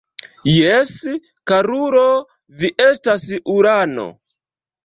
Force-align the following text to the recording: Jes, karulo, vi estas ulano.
Jes, 0.51 0.93
karulo, 1.51 2.05
vi 2.63 2.73
estas 2.87 3.29
ulano. 3.59 4.09